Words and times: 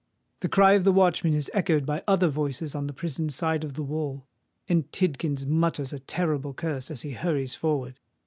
The 0.39 0.49
cry 0.49 0.71
of 0.71 0.83
the 0.83 0.91
watchman 0.91 1.35
is 1.35 1.51
echoed 1.53 1.85
by 1.85 2.01
other 2.07 2.27
voices 2.27 2.73
on 2.73 2.87
the 2.87 2.91
prison 2.91 3.29
side 3.29 3.63
of 3.63 3.75
the 3.75 3.83
wall; 3.83 4.25
and 4.67 4.91
Tidkins 4.91 5.45
mutters 5.45 5.93
a 5.93 5.99
terrible 5.99 6.55
curse 6.55 6.89
as 6.89 7.03
he 7.03 7.11
hurries 7.11 7.53
forward. 7.53 7.99